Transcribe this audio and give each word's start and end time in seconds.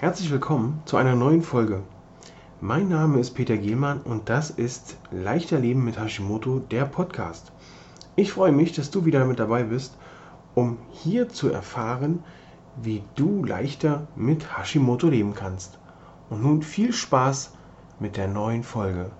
Herzlich 0.00 0.30
willkommen 0.30 0.80
zu 0.84 0.96
einer 0.96 1.16
neuen 1.16 1.42
Folge. 1.42 1.82
Mein 2.60 2.88
Name 2.88 3.18
ist 3.18 3.32
Peter 3.32 3.56
Gielmann 3.56 4.00
und 4.00 4.28
das 4.28 4.48
ist 4.48 4.96
Leichter 5.10 5.58
Leben 5.58 5.84
mit 5.84 5.98
Hashimoto, 5.98 6.60
der 6.60 6.84
Podcast. 6.84 7.50
Ich 8.14 8.30
freue 8.30 8.52
mich, 8.52 8.72
dass 8.72 8.92
du 8.92 9.06
wieder 9.06 9.24
mit 9.24 9.40
dabei 9.40 9.64
bist, 9.64 9.98
um 10.54 10.78
hier 10.92 11.28
zu 11.28 11.50
erfahren, 11.50 12.22
wie 12.80 13.02
du 13.16 13.44
leichter 13.44 14.06
mit 14.14 14.56
Hashimoto 14.56 15.08
leben 15.08 15.34
kannst. 15.34 15.80
Und 16.30 16.44
nun 16.44 16.62
viel 16.62 16.92
Spaß 16.92 17.54
mit 17.98 18.16
der 18.16 18.28
neuen 18.28 18.62
Folge. 18.62 19.10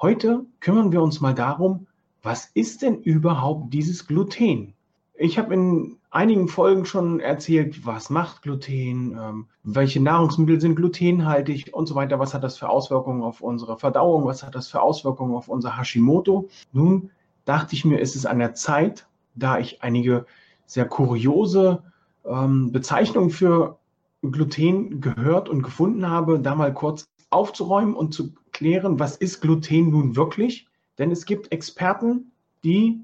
Heute 0.00 0.46
kümmern 0.60 0.92
wir 0.92 1.02
uns 1.02 1.20
mal 1.20 1.34
darum, 1.34 1.88
was 2.22 2.50
ist 2.54 2.82
denn 2.82 3.00
überhaupt 3.02 3.72
dieses 3.72 4.06
Gluten? 4.06 4.74
Ich 5.14 5.38
habe 5.38 5.54
in 5.54 5.96
einigen 6.10 6.48
Folgen 6.48 6.84
schon 6.84 7.20
erzählt, 7.20 7.86
was 7.86 8.10
macht 8.10 8.42
Gluten, 8.42 9.18
ähm, 9.18 9.46
welche 9.62 10.00
Nahrungsmittel 10.00 10.60
sind 10.60 10.76
glutenhaltig 10.76 11.72
und 11.72 11.86
so 11.86 11.94
weiter, 11.94 12.18
was 12.18 12.34
hat 12.34 12.42
das 12.42 12.58
für 12.58 12.68
Auswirkungen 12.68 13.22
auf 13.22 13.40
unsere 13.40 13.78
Verdauung, 13.78 14.24
was 14.24 14.42
hat 14.42 14.54
das 14.54 14.68
für 14.68 14.80
Auswirkungen 14.80 15.34
auf 15.34 15.48
unser 15.48 15.78
Hashimoto. 15.78 16.48
Nun 16.72 17.10
dachte 17.44 17.74
ich 17.74 17.84
mir, 17.84 17.98
ist 17.98 18.16
es 18.16 18.26
an 18.26 18.38
der 18.38 18.54
Zeit, 18.54 19.06
da 19.34 19.58
ich 19.58 19.82
einige 19.82 20.26
sehr 20.66 20.86
kuriose 20.86 21.82
ähm, 22.24 22.72
Bezeichnungen 22.72 23.30
für 23.30 23.78
Gluten 24.22 25.00
gehört 25.00 25.48
und 25.48 25.62
gefunden 25.62 26.08
habe, 26.08 26.40
da 26.40 26.54
mal 26.54 26.74
kurz 26.74 27.06
aufzuräumen 27.30 27.94
und 27.94 28.12
zu 28.12 28.32
klären, 28.52 28.98
was 28.98 29.16
ist 29.16 29.40
Gluten 29.40 29.90
nun 29.90 30.16
wirklich 30.16 30.69
denn 31.00 31.10
es 31.10 31.24
gibt 31.24 31.50
Experten, 31.50 32.30
die 32.62 33.00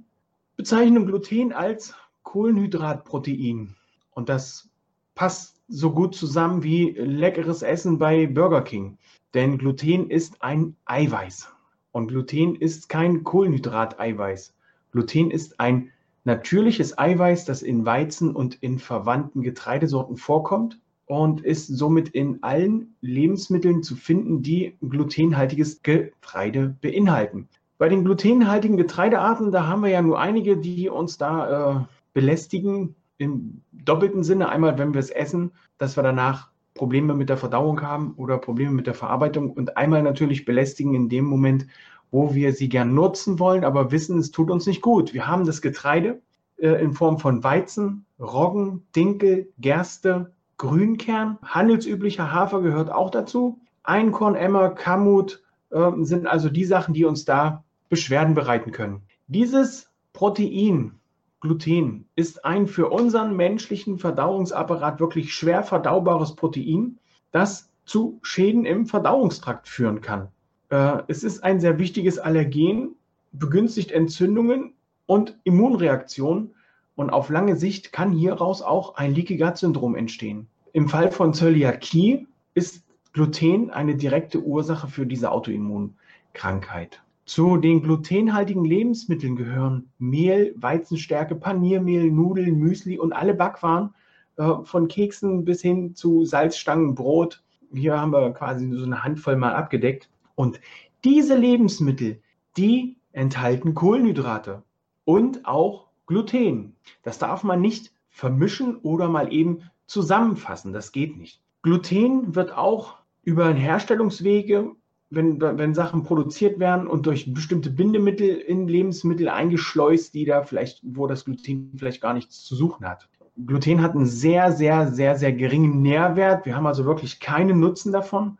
bezeichnen 0.58 1.06
Gluten 1.06 1.54
als 1.54 1.94
Kohlenhydratprotein. 2.24 3.74
Und 4.10 4.28
das 4.28 4.68
passt 5.14 5.62
so 5.68 5.92
gut 5.92 6.14
zusammen 6.14 6.62
wie 6.62 6.90
leckeres 6.90 7.62
Essen 7.62 7.98
bei 7.98 8.26
Burger 8.26 8.60
King. 8.60 8.98
Denn 9.32 9.56
Gluten 9.56 10.10
ist 10.10 10.42
ein 10.42 10.76
Eiweiß. 10.84 11.48
Und 11.90 12.08
Gluten 12.08 12.54
ist 12.54 12.90
kein 12.90 13.24
Kohlenhydrateiweiß. 13.24 14.54
Gluten 14.92 15.30
ist 15.30 15.58
ein 15.58 15.90
natürliches 16.24 16.98
Eiweiß, 16.98 17.46
das 17.46 17.62
in 17.62 17.86
Weizen 17.86 18.36
und 18.36 18.56
in 18.56 18.78
verwandten 18.78 19.40
Getreidesorten 19.40 20.18
vorkommt 20.18 20.78
und 21.06 21.40
ist 21.40 21.68
somit 21.68 22.10
in 22.10 22.42
allen 22.42 22.94
Lebensmitteln 23.00 23.82
zu 23.82 23.96
finden, 23.96 24.42
die 24.42 24.76
glutenhaltiges 24.86 25.82
Getreide 25.82 26.76
beinhalten. 26.82 27.48
Bei 27.78 27.88
den 27.88 28.04
glutenhaltigen 28.04 28.76
Getreidearten, 28.76 29.52
da 29.52 29.66
haben 29.66 29.82
wir 29.82 29.90
ja 29.90 30.00
nur 30.00 30.18
einige, 30.18 30.56
die 30.56 30.88
uns 30.88 31.18
da 31.18 31.80
äh, 31.80 31.84
belästigen. 32.14 32.94
Im 33.18 33.62
doppelten 33.72 34.24
Sinne, 34.24 34.48
einmal 34.48 34.78
wenn 34.78 34.94
wir 34.94 34.98
es 34.98 35.10
essen, 35.10 35.52
dass 35.78 35.96
wir 35.96 36.02
danach 36.02 36.50
Probleme 36.74 37.14
mit 37.14 37.28
der 37.28 37.36
Verdauung 37.36 37.82
haben 37.82 38.14
oder 38.16 38.38
Probleme 38.38 38.72
mit 38.72 38.86
der 38.86 38.94
Verarbeitung 38.94 39.50
und 39.50 39.76
einmal 39.76 40.02
natürlich 40.02 40.44
belästigen 40.44 40.94
in 40.94 41.08
dem 41.08 41.24
Moment, 41.24 41.66
wo 42.10 42.34
wir 42.34 42.52
sie 42.52 42.68
gern 42.68 42.94
nutzen 42.94 43.38
wollen, 43.38 43.64
aber 43.64 43.90
wissen, 43.90 44.18
es 44.18 44.30
tut 44.30 44.50
uns 44.50 44.66
nicht 44.66 44.82
gut. 44.82 45.12
Wir 45.12 45.26
haben 45.26 45.44
das 45.44 45.62
Getreide 45.62 46.20
äh, 46.58 46.82
in 46.82 46.92
Form 46.92 47.18
von 47.18 47.42
Weizen, 47.42 48.06
Roggen, 48.18 48.86
Dinkel, 48.94 49.52
Gerste, 49.58 50.32
Grünkern, 50.58 51.38
handelsüblicher 51.42 52.32
Hafer 52.32 52.62
gehört 52.62 52.90
auch 52.90 53.10
dazu. 53.10 53.60
Einkorn, 53.82 54.34
Emmer, 54.34 54.70
Kamut 54.70 55.42
äh, 55.70 55.90
sind 56.00 56.26
also 56.26 56.48
die 56.48 56.64
Sachen, 56.64 56.94
die 56.94 57.04
uns 57.04 57.24
da 57.24 57.64
Beschwerden 57.88 58.34
bereiten 58.34 58.72
können. 58.72 59.02
Dieses 59.28 59.90
Protein, 60.12 60.92
Gluten, 61.40 62.06
ist 62.16 62.44
ein 62.44 62.66
für 62.66 62.88
unseren 62.90 63.36
menschlichen 63.36 63.98
Verdauungsapparat 63.98 65.00
wirklich 65.00 65.34
schwer 65.34 65.62
verdaubares 65.62 66.34
Protein, 66.34 66.98
das 67.32 67.70
zu 67.84 68.18
Schäden 68.22 68.64
im 68.64 68.86
Verdauungstrakt 68.86 69.68
führen 69.68 70.00
kann. 70.00 70.28
Äh, 70.70 71.02
es 71.06 71.22
ist 71.22 71.44
ein 71.44 71.60
sehr 71.60 71.78
wichtiges 71.78 72.18
Allergen, 72.18 72.96
begünstigt 73.32 73.92
Entzündungen 73.92 74.72
und 75.06 75.38
Immunreaktionen 75.44 76.54
und 76.96 77.10
auf 77.10 77.28
lange 77.28 77.56
Sicht 77.56 77.92
kann 77.92 78.12
hieraus 78.12 78.62
auch 78.62 78.96
ein 78.96 79.14
Leaky 79.14 79.36
Gut 79.36 79.58
Syndrom 79.58 79.94
entstehen. 79.94 80.48
Im 80.72 80.88
Fall 80.88 81.12
von 81.12 81.32
Zöliakie 81.32 82.26
ist 82.54 82.84
Gluten 83.12 83.70
eine 83.70 83.94
direkte 83.94 84.42
Ursache 84.42 84.88
für 84.88 85.06
diese 85.06 85.30
Autoimmunkrankheit. 85.30 87.02
Zu 87.26 87.56
den 87.56 87.82
glutenhaltigen 87.82 88.64
Lebensmitteln 88.64 89.34
gehören 89.34 89.90
Mehl, 89.98 90.54
Weizenstärke, 90.56 91.34
Paniermehl, 91.34 92.08
Nudeln, 92.10 92.56
Müsli 92.56 92.98
und 93.00 93.12
alle 93.12 93.34
Backwaren, 93.34 93.92
äh, 94.36 94.52
von 94.62 94.86
Keksen 94.86 95.44
bis 95.44 95.60
hin 95.60 95.96
zu 95.96 96.24
Salzstangen, 96.24 96.94
Brot. 96.94 97.42
Hier 97.74 98.00
haben 98.00 98.12
wir 98.12 98.32
quasi 98.32 98.70
so 98.70 98.84
eine 98.84 99.02
Handvoll 99.02 99.34
mal 99.36 99.54
abgedeckt. 99.54 100.08
Und 100.36 100.60
diese 101.04 101.36
Lebensmittel, 101.36 102.20
die 102.56 102.96
enthalten 103.10 103.74
Kohlenhydrate 103.74 104.62
und 105.04 105.46
auch 105.46 105.88
Gluten. 106.06 106.76
Das 107.02 107.18
darf 107.18 107.42
man 107.42 107.60
nicht 107.60 107.92
vermischen 108.08 108.76
oder 108.76 109.08
mal 109.08 109.32
eben 109.32 109.62
zusammenfassen. 109.86 110.72
Das 110.72 110.92
geht 110.92 111.16
nicht. 111.16 111.40
Gluten 111.62 112.36
wird 112.36 112.56
auch 112.56 112.98
über 113.24 113.52
Herstellungswege 113.52 114.76
wenn, 115.10 115.40
wenn 115.40 115.74
Sachen 115.74 116.02
produziert 116.02 116.58
werden 116.58 116.86
und 116.86 117.06
durch 117.06 117.32
bestimmte 117.32 117.70
Bindemittel 117.70 118.28
in 118.28 118.66
Lebensmittel 118.66 119.28
eingeschleust, 119.28 120.14
die 120.14 120.24
da 120.24 120.42
vielleicht, 120.42 120.80
wo 120.82 121.06
das 121.06 121.24
Gluten 121.24 121.72
vielleicht 121.76 122.00
gar 122.00 122.14
nichts 122.14 122.44
zu 122.44 122.56
suchen 122.56 122.86
hat. 122.86 123.08
Gluten 123.44 123.82
hat 123.82 123.94
einen 123.94 124.06
sehr, 124.06 124.52
sehr, 124.52 124.90
sehr, 124.92 125.16
sehr 125.16 125.32
geringen 125.32 125.82
Nährwert. 125.82 126.46
Wir 126.46 126.56
haben 126.56 126.66
also 126.66 126.84
wirklich 126.84 127.20
keinen 127.20 127.60
Nutzen 127.60 127.92
davon, 127.92 128.38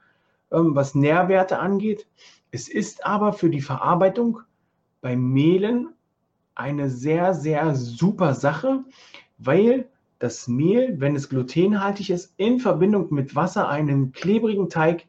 ähm, 0.51 0.75
was 0.75 0.95
Nährwerte 0.95 1.59
angeht. 1.59 2.07
Es 2.51 2.69
ist 2.69 3.05
aber 3.05 3.33
für 3.33 3.51
die 3.51 3.61
Verarbeitung 3.61 4.41
bei 5.03 5.15
Mehlen 5.15 5.91
eine 6.55 6.89
sehr, 6.89 7.35
sehr 7.35 7.75
super 7.75 8.35
Sache, 8.35 8.85
weil 9.39 9.89
das 10.19 10.49
Mehl, 10.49 10.99
wenn 10.99 11.15
es 11.15 11.29
glutenhaltig 11.29 12.09
ist, 12.09 12.33
in 12.39 12.59
Verbindung 12.59 13.13
mit 13.13 13.37
Wasser 13.37 13.69
einen 13.69 14.13
klebrigen 14.13 14.71
Teig 14.71 15.07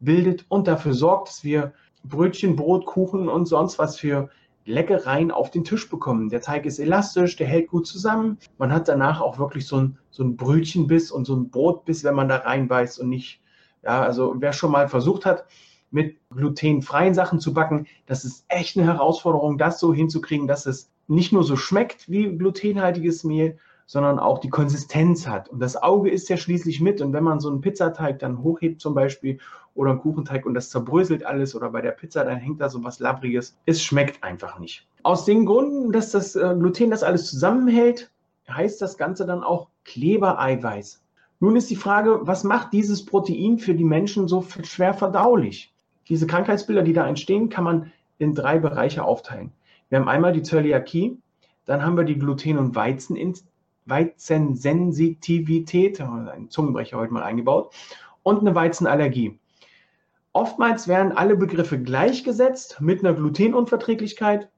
bildet 0.00 0.44
und 0.48 0.68
dafür 0.68 0.94
sorgt, 0.94 1.28
dass 1.28 1.44
wir 1.44 1.72
Brötchen, 2.04 2.56
Brot, 2.56 2.86
Kuchen 2.86 3.28
und 3.28 3.46
sonst 3.46 3.78
was 3.78 3.98
für 3.98 4.30
Leckereien 4.64 5.30
auf 5.30 5.50
den 5.50 5.64
Tisch 5.64 5.88
bekommen. 5.88 6.28
Der 6.28 6.40
Teig 6.40 6.66
ist 6.66 6.78
elastisch, 6.78 7.36
der 7.36 7.46
hält 7.46 7.68
gut 7.68 7.86
zusammen. 7.86 8.38
Man 8.58 8.72
hat 8.72 8.86
danach 8.86 9.20
auch 9.20 9.38
wirklich 9.38 9.66
so 9.66 9.76
ein, 9.76 9.98
so 10.10 10.22
ein 10.22 10.36
Brötchenbiss 10.36 11.10
und 11.10 11.24
so 11.24 11.34
ein 11.34 11.50
Brotbiss, 11.50 12.04
wenn 12.04 12.14
man 12.14 12.28
da 12.28 12.36
reinbeißt 12.36 13.00
und 13.00 13.08
nicht, 13.08 13.40
ja, 13.82 14.02
also 14.02 14.34
wer 14.38 14.52
schon 14.52 14.70
mal 14.70 14.88
versucht 14.88 15.24
hat, 15.24 15.46
mit 15.90 16.18
glutenfreien 16.30 17.14
Sachen 17.14 17.40
zu 17.40 17.54
backen, 17.54 17.86
das 18.04 18.26
ist 18.26 18.44
echt 18.48 18.76
eine 18.76 18.86
Herausforderung, 18.86 19.56
das 19.56 19.80
so 19.80 19.94
hinzukriegen, 19.94 20.46
dass 20.46 20.66
es 20.66 20.90
nicht 21.06 21.32
nur 21.32 21.44
so 21.44 21.56
schmeckt 21.56 22.10
wie 22.10 22.36
glutenhaltiges 22.36 23.24
Mehl, 23.24 23.58
sondern 23.88 24.18
auch 24.18 24.38
die 24.38 24.50
Konsistenz 24.50 25.26
hat. 25.26 25.48
Und 25.48 25.60
das 25.60 25.82
Auge 25.82 26.10
ist 26.10 26.28
ja 26.28 26.36
schließlich 26.36 26.82
mit. 26.82 27.00
Und 27.00 27.14
wenn 27.14 27.24
man 27.24 27.40
so 27.40 27.48
einen 27.48 27.62
Pizzateig 27.62 28.18
dann 28.18 28.42
hochhebt 28.42 28.82
zum 28.82 28.94
Beispiel 28.94 29.38
oder 29.74 29.92
einen 29.92 30.00
Kuchenteig 30.00 30.44
und 30.44 30.52
das 30.52 30.68
zerbröselt 30.68 31.24
alles 31.24 31.54
oder 31.54 31.70
bei 31.70 31.80
der 31.80 31.92
Pizza, 31.92 32.22
dann 32.22 32.36
hängt 32.36 32.60
da 32.60 32.68
so 32.68 32.84
was 32.84 33.00
Labriges. 33.00 33.56
Es 33.64 33.82
schmeckt 33.82 34.22
einfach 34.22 34.58
nicht. 34.58 34.86
Aus 35.04 35.24
den 35.24 35.46
Gründen, 35.46 35.90
dass 35.90 36.10
das 36.10 36.36
äh, 36.36 36.54
Gluten 36.58 36.90
das 36.90 37.02
alles 37.02 37.30
zusammenhält, 37.30 38.10
heißt 38.50 38.82
das 38.82 38.98
Ganze 38.98 39.24
dann 39.24 39.42
auch 39.42 39.68
Klebereiweiß. 39.84 41.02
Nun 41.40 41.56
ist 41.56 41.70
die 41.70 41.76
Frage, 41.76 42.20
was 42.22 42.44
macht 42.44 42.74
dieses 42.74 43.06
Protein 43.06 43.58
für 43.58 43.74
die 43.74 43.84
Menschen 43.84 44.28
so 44.28 44.44
schwer 44.64 44.92
verdaulich? 44.92 45.72
Diese 46.10 46.26
Krankheitsbilder, 46.26 46.82
die 46.82 46.92
da 46.92 47.06
entstehen, 47.06 47.48
kann 47.48 47.64
man 47.64 47.92
in 48.18 48.34
drei 48.34 48.58
Bereiche 48.58 49.02
aufteilen. 49.02 49.50
Wir 49.88 49.98
haben 49.98 50.08
einmal 50.08 50.32
die 50.34 50.42
Zöliakie, 50.42 51.16
dann 51.64 51.82
haben 51.82 51.96
wir 51.96 52.04
die 52.04 52.18
Gluten- 52.18 52.58
und 52.58 52.74
Weizen 52.74 53.16
Weizensensitivität, 53.88 56.00
ein 56.00 56.50
Zungenbrecher 56.50 56.98
heute 56.98 57.12
mal 57.12 57.22
eingebaut, 57.22 57.72
und 58.22 58.40
eine 58.40 58.54
Weizenallergie. 58.54 59.38
Oftmals 60.32 60.88
werden 60.88 61.12
alle 61.12 61.36
Begriffe 61.36 61.80
gleichgesetzt 61.80 62.80
mit 62.80 63.04
einer 63.04 63.14
Glutenunverträglichkeit. 63.14 64.48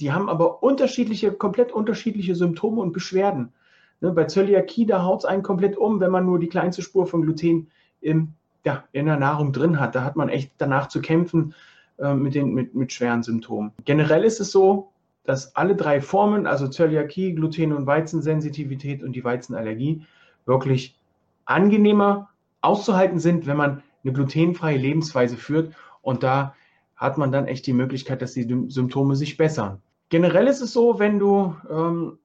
Die 0.00 0.12
haben 0.12 0.28
aber 0.28 0.62
unterschiedliche, 0.62 1.32
komplett 1.32 1.72
unterschiedliche 1.72 2.34
Symptome 2.34 2.82
und 2.82 2.92
Beschwerden. 2.92 3.52
Ne, 4.00 4.12
bei 4.12 4.24
Zöliakie, 4.24 4.86
da 4.86 5.02
haut 5.02 5.20
es 5.20 5.24
einen 5.24 5.42
komplett 5.42 5.76
um, 5.76 6.00
wenn 6.00 6.10
man 6.10 6.26
nur 6.26 6.38
die 6.38 6.48
kleinste 6.48 6.82
Spur 6.82 7.06
von 7.06 7.22
Gluten 7.22 7.70
im, 8.00 8.34
ja, 8.64 8.84
in 8.92 9.06
der 9.06 9.16
Nahrung 9.16 9.52
drin 9.52 9.80
hat. 9.80 9.94
Da 9.94 10.04
hat 10.04 10.16
man 10.16 10.28
echt 10.28 10.52
danach 10.58 10.88
zu 10.88 11.00
kämpfen 11.00 11.54
äh, 11.98 12.12
mit, 12.12 12.34
den, 12.34 12.52
mit, 12.52 12.74
mit 12.74 12.92
schweren 12.92 13.22
Symptomen. 13.22 13.72
Generell 13.86 14.24
ist 14.24 14.40
es 14.40 14.52
so, 14.52 14.92
dass 15.26 15.54
alle 15.56 15.76
drei 15.76 16.00
Formen, 16.00 16.46
also 16.46 16.68
Zöliakie, 16.68 17.34
Gluten- 17.34 17.72
und 17.72 17.86
Weizensensitivität 17.86 19.02
und 19.02 19.12
die 19.12 19.24
Weizenallergie, 19.24 20.02
wirklich 20.46 20.98
angenehmer 21.44 22.30
auszuhalten 22.60 23.18
sind, 23.18 23.46
wenn 23.46 23.56
man 23.56 23.82
eine 24.04 24.12
glutenfreie 24.12 24.78
Lebensweise 24.78 25.36
führt. 25.36 25.74
Und 26.02 26.22
da 26.22 26.54
hat 26.96 27.18
man 27.18 27.32
dann 27.32 27.46
echt 27.46 27.66
die 27.66 27.72
Möglichkeit, 27.72 28.22
dass 28.22 28.32
die 28.32 28.66
Symptome 28.68 29.16
sich 29.16 29.36
bessern. 29.36 29.82
Generell 30.08 30.46
ist 30.46 30.60
es 30.60 30.72
so, 30.72 30.98
wenn 30.98 31.18
du 31.18 31.54
ähm, 31.68 32.18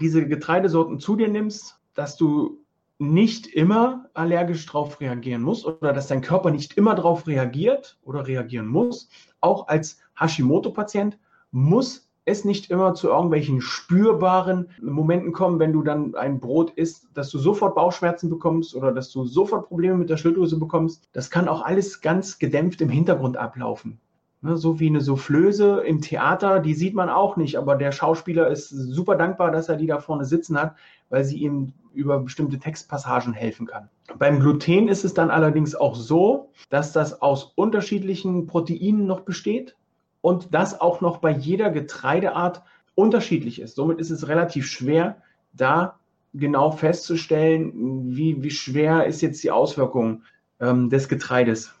diese 0.00 0.26
Getreidesorten 0.26 0.98
zu 0.98 1.16
dir 1.16 1.28
nimmst, 1.28 1.80
dass 1.94 2.16
du 2.16 2.58
nicht 2.98 3.46
immer 3.46 4.06
allergisch 4.14 4.66
darauf 4.66 5.00
reagieren 5.00 5.42
musst 5.42 5.64
oder 5.64 5.92
dass 5.92 6.08
dein 6.08 6.20
Körper 6.20 6.50
nicht 6.50 6.76
immer 6.76 6.96
darauf 6.96 7.26
reagiert 7.28 7.96
oder 8.02 8.26
reagieren 8.26 8.66
muss. 8.66 9.08
Auch 9.40 9.68
als 9.68 10.00
Hashimoto-Patient 10.18 11.16
muss 11.52 12.07
es 12.28 12.44
nicht 12.44 12.70
immer 12.70 12.94
zu 12.94 13.08
irgendwelchen 13.08 13.60
spürbaren 13.60 14.70
Momenten 14.80 15.32
kommen, 15.32 15.58
wenn 15.58 15.72
du 15.72 15.82
dann 15.82 16.14
ein 16.14 16.40
Brot 16.40 16.70
isst, 16.72 17.08
dass 17.14 17.30
du 17.30 17.38
sofort 17.38 17.74
Bauchschmerzen 17.74 18.30
bekommst 18.30 18.74
oder 18.74 18.92
dass 18.92 19.10
du 19.10 19.24
sofort 19.24 19.68
Probleme 19.68 19.96
mit 19.96 20.10
der 20.10 20.16
Schilddrüse 20.16 20.58
bekommst. 20.58 21.08
Das 21.12 21.30
kann 21.30 21.48
auch 21.48 21.62
alles 21.62 22.00
ganz 22.00 22.38
gedämpft 22.38 22.80
im 22.80 22.88
Hintergrund 22.88 23.36
ablaufen. 23.36 23.98
Ne, 24.40 24.56
so 24.56 24.78
wie 24.78 24.86
eine 24.86 25.00
Soufflöse 25.00 25.80
im 25.80 26.00
Theater, 26.00 26.60
die 26.60 26.74
sieht 26.74 26.94
man 26.94 27.08
auch 27.08 27.36
nicht, 27.36 27.56
aber 27.56 27.74
der 27.74 27.90
Schauspieler 27.90 28.46
ist 28.46 28.68
super 28.68 29.16
dankbar, 29.16 29.50
dass 29.50 29.68
er 29.68 29.74
die 29.74 29.88
da 29.88 29.98
vorne 29.98 30.24
sitzen 30.24 30.56
hat, 30.60 30.76
weil 31.08 31.24
sie 31.24 31.38
ihm 31.38 31.72
über 31.92 32.20
bestimmte 32.20 32.60
Textpassagen 32.60 33.32
helfen 33.32 33.66
kann. 33.66 33.88
Beim 34.16 34.38
Gluten 34.38 34.86
ist 34.86 35.04
es 35.04 35.12
dann 35.12 35.30
allerdings 35.30 35.74
auch 35.74 35.96
so, 35.96 36.50
dass 36.70 36.92
das 36.92 37.20
aus 37.20 37.52
unterschiedlichen 37.56 38.46
Proteinen 38.46 39.06
noch 39.06 39.22
besteht 39.22 39.74
und 40.20 40.54
das 40.54 40.80
auch 40.80 41.00
noch 41.00 41.18
bei 41.18 41.30
jeder 41.30 41.70
Getreideart 41.70 42.62
unterschiedlich 42.94 43.60
ist. 43.60 43.76
Somit 43.76 43.98
ist 44.00 44.10
es 44.10 44.28
relativ 44.28 44.66
schwer, 44.66 45.22
da 45.52 45.98
genau 46.34 46.70
festzustellen, 46.72 48.16
wie, 48.16 48.42
wie 48.42 48.50
schwer 48.50 49.06
ist 49.06 49.20
jetzt 49.20 49.42
die 49.42 49.50
Auswirkung 49.50 50.22
ähm, 50.60 50.90
des 50.90 51.08
Getreides. 51.08 51.74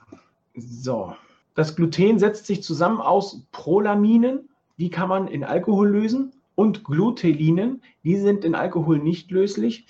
So. 0.54 1.14
Das 1.54 1.74
Gluten 1.74 2.18
setzt 2.18 2.46
sich 2.46 2.62
zusammen 2.62 3.00
aus 3.00 3.42
Prolaminen, 3.50 4.48
die 4.78 4.90
kann 4.90 5.08
man 5.08 5.26
in 5.26 5.42
Alkohol 5.42 5.88
lösen, 5.88 6.32
und 6.58 6.82
Glutelinen, 6.82 7.82
die 8.02 8.16
sind 8.16 8.44
in 8.44 8.56
Alkohol 8.56 8.98
nicht 8.98 9.30
löslich. 9.30 9.86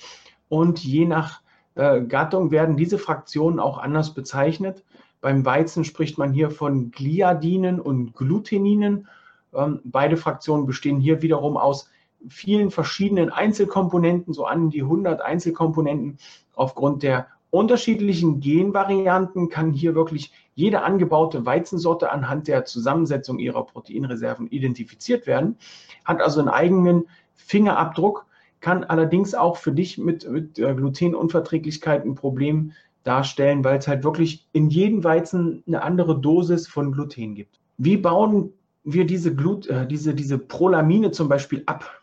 Und 0.50 0.84
je 0.84 1.06
nach 1.06 1.40
äh, 1.76 2.02
Gattung 2.02 2.50
werden 2.50 2.76
diese 2.76 2.98
Fraktionen 2.98 3.58
auch 3.58 3.78
anders 3.78 4.12
bezeichnet. 4.12 4.84
Beim 5.20 5.44
Weizen 5.44 5.84
spricht 5.84 6.18
man 6.18 6.32
hier 6.32 6.50
von 6.50 6.90
Gliadinen 6.90 7.80
und 7.80 8.14
Gluteninen. 8.14 9.08
Ähm, 9.54 9.80
beide 9.84 10.16
Fraktionen 10.16 10.66
bestehen 10.66 11.00
hier 11.00 11.22
wiederum 11.22 11.56
aus 11.56 11.90
vielen 12.28 12.70
verschiedenen 12.70 13.30
Einzelkomponenten, 13.30 14.32
so 14.34 14.44
an 14.44 14.70
die 14.70 14.82
100 14.82 15.20
Einzelkomponenten. 15.20 16.18
Aufgrund 16.54 17.02
der 17.02 17.28
unterschiedlichen 17.50 18.40
Genvarianten 18.40 19.48
kann 19.48 19.72
hier 19.72 19.94
wirklich 19.94 20.32
jede 20.54 20.82
angebaute 20.82 21.46
Weizensorte 21.46 22.10
anhand 22.10 22.48
der 22.48 22.64
Zusammensetzung 22.64 23.38
ihrer 23.38 23.64
Proteinreserven 23.64 24.48
identifiziert 24.48 25.26
werden, 25.26 25.56
hat 26.04 26.20
also 26.20 26.40
einen 26.40 26.48
eigenen 26.48 27.04
Fingerabdruck, 27.36 28.26
kann 28.60 28.84
allerdings 28.84 29.34
auch 29.34 29.56
für 29.56 29.72
dich 29.72 29.98
mit, 29.98 30.28
mit 30.28 30.58
äh, 30.58 30.74
Glutenunverträglichkeit 30.74 32.04
ein 32.04 32.16
Problem 32.16 32.72
darstellen, 33.04 33.64
weil 33.64 33.78
es 33.78 33.88
halt 33.88 34.04
wirklich 34.04 34.46
in 34.52 34.68
jedem 34.68 35.04
Weizen 35.04 35.62
eine 35.66 35.82
andere 35.82 36.20
Dosis 36.20 36.68
von 36.68 36.92
Gluten 36.92 37.34
gibt. 37.34 37.60
Wie 37.76 37.96
bauen 37.96 38.52
wir 38.84 39.06
diese, 39.06 39.34
Glut, 39.34 39.66
äh, 39.66 39.86
diese, 39.86 40.14
diese 40.14 40.38
Prolamine 40.38 41.10
zum 41.10 41.28
Beispiel 41.28 41.62
ab? 41.66 41.98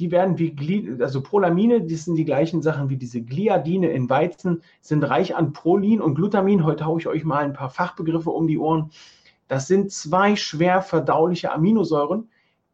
die 0.00 0.10
werden 0.10 0.38
wie, 0.38 0.50
Gli 0.52 0.96
also 1.00 1.20
Prolamine, 1.20 1.82
das 1.82 2.06
sind 2.06 2.16
die 2.16 2.24
gleichen 2.24 2.62
Sachen 2.62 2.88
wie 2.88 2.96
diese 2.96 3.20
Gliadine 3.20 3.90
in 3.90 4.08
Weizen, 4.08 4.62
sind 4.80 5.04
reich 5.04 5.36
an 5.36 5.52
Prolin 5.52 6.00
und 6.00 6.14
Glutamin. 6.14 6.64
Heute 6.64 6.86
haue 6.86 6.98
ich 6.98 7.06
euch 7.06 7.22
mal 7.22 7.44
ein 7.44 7.52
paar 7.52 7.68
Fachbegriffe 7.68 8.30
um 8.30 8.46
die 8.46 8.58
Ohren. 8.58 8.90
Das 9.46 9.68
sind 9.68 9.92
zwei 9.92 10.36
schwer 10.36 10.80
verdauliche 10.80 11.52
Aminosäuren, 11.52 12.30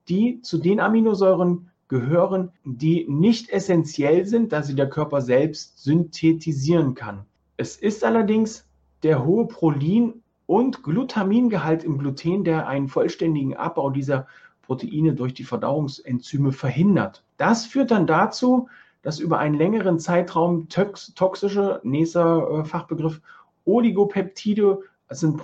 die 0.09 0.41
zu 0.43 0.59
den 0.59 0.79
Aminosäuren 0.79 1.71
gehören, 1.89 2.53
die 2.65 3.07
nicht 3.09 3.51
essentiell 3.51 4.25
sind, 4.25 4.53
da 4.53 4.63
sie 4.63 4.77
der 4.77 4.89
Körper 4.89 5.21
selbst 5.21 5.83
synthetisieren 5.83 6.95
kann. 6.95 7.25
Es 7.57 7.77
ist 7.77 8.05
allerdings 8.05 8.69
der 9.03 9.25
hohe 9.25 9.47
Prolin- 9.47 10.23
und 10.47 10.83
Glutamingehalt 10.83 11.85
im 11.85 11.99
Gluten, 11.99 12.45
der 12.45 12.69
einen 12.69 12.89
vollständigen 12.89 13.57
Abbau 13.57 13.91
dieser 13.91 14.27
Proteine 14.63 15.15
durch 15.15 15.35
die 15.35 15.45
Verdauungsenzyme 15.45 16.53
verhindert. 16.53 17.25
Das 17.37 17.67
führt 17.67 17.91
dann 17.91 18.07
dazu, 18.07 18.69
dass 19.03 19.21
über 19.21 19.39
einen 19.39 19.55
längeren 19.55 19.99
Zeitraum 19.99 20.69
toxische, 20.69 21.81
nächster 21.85 22.51
äh, 22.51 22.65
Fachbegriff, 22.65 23.21
Oligopeptide, 23.65 24.81
das 25.09 25.21
sind, 25.21 25.41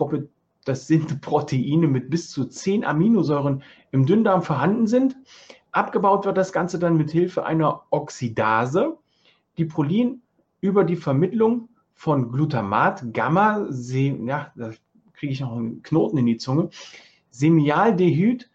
das 0.65 0.87
sind 0.87 1.21
Proteine 1.21 1.87
mit 1.87 2.11
bis 2.11 2.31
zu 2.31 2.45
10 2.45 2.85
Aminosäuren 2.85 3.63
im 3.91 4.07
Dünndarm 4.07 4.43
vorhanden 4.43 4.87
sind. 4.87 5.17
Abgebaut 5.71 6.27
wird 6.27 6.37
das 6.37 6.53
Ganze 6.53 6.79
dann 6.79 6.97
mit 6.97 7.11
Hilfe 7.11 7.47
einer 7.47 7.83
Oxidase, 7.91 8.99
die 9.59 9.65
Prolin 9.65 10.23
über 10.61 10.85
die 10.85 10.97
Vermittlung 10.97 11.69
von 12.03 12.33
Glutamat, 12.33 13.15
Gamma, 13.15 13.65
ja, 13.71 14.51
da 14.57 14.73
kriege 15.13 15.33
ich 15.33 15.41
noch 15.41 15.53
einen 15.57 15.85
Knoten 15.85 16.19
in 16.19 16.27
die 16.27 16.37
Zunge, 16.37 16.71
Semialdehyd 17.31 18.51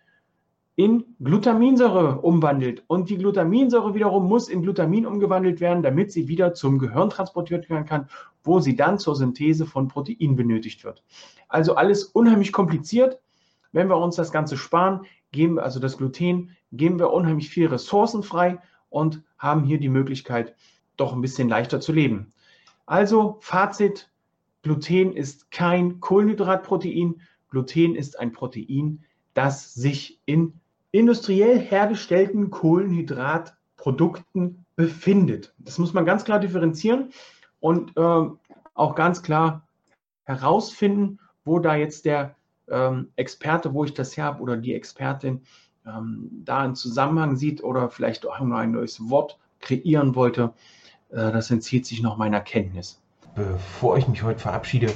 in 0.76 1.06
Glutaminsäure 1.24 2.20
umwandelt. 2.20 2.84
Und 2.88 3.10
die 3.10 3.18
Glutaminsäure 3.18 3.96
wiederum 3.96 4.28
muss 4.28 4.50
in 4.50 4.64
Glutamin 4.64 5.06
umgewandelt 5.06 5.62
werden, 5.62 5.82
damit 5.82 6.12
sie 6.12 6.28
wieder 6.28 6.56
zum 6.56 6.78
Gehirn 6.78 7.10
transportiert 7.10 7.70
werden 7.70 7.86
kann, 7.86 8.10
wo 8.44 8.60
sie 8.60 8.76
dann 8.76 9.00
zur 9.00 9.16
Synthese 9.16 9.66
von 9.66 9.88
Protein 9.88 10.36
benötigt 10.36 10.84
wird. 10.84 11.06
Also 11.48 11.76
alles 11.76 12.04
unheimlich 12.04 12.52
kompliziert. 12.52 13.18
Wenn 13.72 13.88
wir 13.88 13.96
uns 13.96 14.18
das 14.18 14.34
Ganze 14.34 14.58
sparen, 14.58 15.06
geben 15.32 15.56
wir 15.56 15.64
also 15.64 15.80
das 15.80 15.98
Gluten, 15.98 16.58
geben 16.74 17.00
wir 17.00 17.14
unheimlich 17.14 17.50
viel 17.50 17.68
Ressourcen 17.68 18.24
frei 18.24 18.60
und 18.90 19.24
haben 19.38 19.64
hier 19.64 19.80
die 19.80 19.88
Möglichkeit, 19.88 20.54
doch 20.98 21.14
ein 21.14 21.22
bisschen 21.22 21.48
leichter 21.48 21.80
zu 21.80 21.94
leben. 21.94 22.34
Also 22.88 23.38
Fazit, 23.42 24.10
Gluten 24.64 25.14
ist 25.14 25.52
kein 25.52 26.00
Kohlenhydratprotein. 26.00 27.22
Gluten 27.50 27.96
ist 27.96 28.20
ein 28.20 28.32
Protein, 28.32 29.04
das 29.34 29.74
sich 29.74 30.20
in 30.26 30.54
industriell 30.92 31.60
hergestellten 31.60 32.50
Kohlenhydratprodukten 32.50 34.66
befindet. 34.76 35.54
Das 35.60 35.78
muss 35.78 35.94
man 35.94 36.06
ganz 36.06 36.24
klar 36.24 36.40
differenzieren 36.40 37.12
und 37.60 37.96
äh, 37.98 38.30
auch 38.74 38.96
ganz 38.96 39.22
klar 39.22 39.68
herausfinden, 40.24 41.20
wo 41.46 41.60
da 41.60 41.76
jetzt 41.76 42.06
der 42.06 42.36
ähm, 42.70 43.12
Experte, 43.16 43.74
wo 43.74 43.84
ich 43.84 43.94
das 43.94 44.18
her 44.18 44.26
habe, 44.26 44.42
oder 44.42 44.58
die 44.58 44.74
Expertin 44.74 45.42
ähm, 45.86 46.30
da 46.44 46.60
einen 46.60 46.76
Zusammenhang 46.76 47.36
sieht 47.36 47.64
oder 47.64 47.90
vielleicht 47.90 48.26
auch 48.26 48.40
nur 48.40 48.58
ein 48.58 48.72
neues 48.72 49.10
Wort 49.10 49.38
kreieren 49.60 50.16
wollte. 50.16 50.54
Äh, 51.12 51.32
das 51.32 51.52
entzieht 51.52 51.86
sich 51.86 52.02
noch 52.02 52.18
meiner 52.18 52.42
Kenntnis. 52.42 53.00
Bevor 53.36 53.98
ich 53.98 54.08
mich 54.08 54.24
heute 54.24 54.40
verabschiede, 54.40 54.92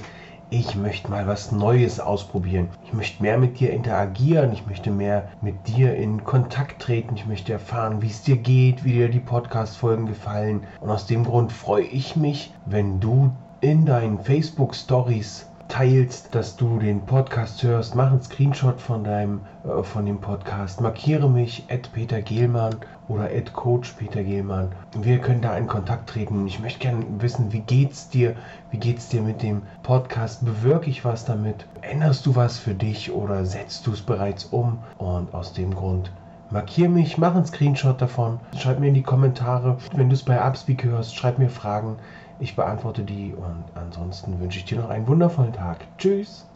ich 0.50 0.76
möchte 0.76 1.10
mal 1.10 1.28
was 1.28 1.54
Neues 1.54 2.02
ausprobieren. 2.02 2.68
Ich 2.84 2.92
möchte 2.92 3.24
mehr 3.24 3.38
mit 3.38 3.62
dir 3.62 3.72
interagieren. 3.72 4.52
Ich 4.52 4.66
möchte 4.66 4.92
mehr 4.92 5.32
mit 5.42 5.68
dir 5.68 5.96
in 5.96 6.26
Kontakt 6.26 6.82
treten. 6.82 7.16
Ich 7.16 7.26
möchte 7.26 7.54
erfahren, 7.54 8.02
wie 8.02 8.08
es 8.08 8.24
dir 8.24 8.36
geht, 8.36 8.84
wie 8.84 8.92
dir 8.92 9.08
die 9.08 9.22
Podcast-Folgen 9.22 10.08
gefallen. 10.08 10.64
Und 10.82 10.90
aus 10.90 11.06
dem 11.06 11.24
Grund 11.24 11.54
freue 11.54 11.86
ich 11.86 12.18
mich, 12.18 12.54
wenn 12.66 13.00
du 13.00 13.32
in 13.62 13.86
deinen 13.86 14.20
Facebook-Stories 14.20 15.51
teilst, 15.72 16.36
dass 16.36 16.58
du 16.58 16.80
den 16.80 17.06
Podcast 17.06 17.64
hörst, 17.64 17.96
mach 17.96 18.12
einen 18.12 18.22
Screenshot 18.22 18.82
von 18.82 19.06
deinem 19.06 19.40
äh, 19.64 19.82
von 19.84 20.06
dem 20.06 20.20
Podcast, 20.20 20.82
markiere 20.82 21.30
mich 21.30 21.64
Peter 21.94 22.22
Gehlmann 22.22 22.76
oder 23.08 23.30
Coach 23.54 23.94
Peter 23.94 24.22
Gehlmann. 24.22 24.74
Wir 25.00 25.20
können 25.20 25.42
da 25.42 25.56
in 25.56 25.68
Kontakt 25.68 26.10
treten. 26.10 26.46
Ich 26.46 26.60
möchte 26.60 26.80
gerne 26.80 27.06
wissen, 27.20 27.54
wie 27.54 27.62
geht's 27.62 28.10
dir? 28.10 28.36
Wie 28.72 28.80
geht's 28.80 29.08
dir 29.08 29.22
mit 29.22 29.42
dem 29.42 29.62
Podcast? 29.82 30.44
Bewirke 30.44 30.90
ich 30.90 31.06
was 31.06 31.24
damit? 31.24 31.66
Änderst 31.82 32.26
du 32.26 32.36
was 32.36 32.58
für 32.58 32.74
dich 32.74 33.14
oder 33.14 33.46
setzt 33.46 33.88
du 33.88 33.94
es 33.94 34.02
bereits 34.02 34.44
um? 34.44 34.80
Und 34.98 35.34
aus 35.34 35.54
dem 35.54 35.74
Grund 35.74 36.12
markiere 36.52 36.90
mich, 36.90 37.18
mach 37.18 37.34
einen 37.34 37.46
Screenshot 37.46 38.02
davon, 38.02 38.40
schreib 38.58 38.80
mir 38.80 38.90
in 38.90 38.94
die 38.94 39.04
Kommentare, 39.04 39.78
wenn 39.96 40.10
du 40.10 40.16
es 40.16 40.24
bei 40.24 40.46
Upspeak 40.46 40.84
hörst, 40.84 41.16
schreib 41.16 41.40
mir 41.40 41.50
Fragen. 41.50 41.96
Ich 42.42 42.56
beantworte 42.56 43.04
die 43.04 43.36
und 43.36 43.66
ansonsten 43.76 44.40
wünsche 44.40 44.58
ich 44.58 44.66
dir 44.66 44.80
noch 44.80 44.90
einen 44.90 45.06
wundervollen 45.06 45.54
Tag. 45.54 45.86
Tschüss. 46.00 46.50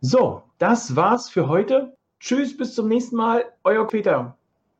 So, 0.00 0.42
das 0.58 0.94
war's 0.94 1.28
für 1.28 1.48
heute. 1.48 1.96
Tschüss, 2.20 2.56
bis 2.56 2.76
zum 2.76 2.86
nächsten 2.86 3.16
Mal. 3.16 3.44
Euer 3.64 3.84
Peter. 3.88 4.38